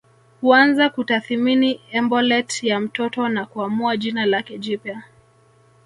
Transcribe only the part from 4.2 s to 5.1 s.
lake jipya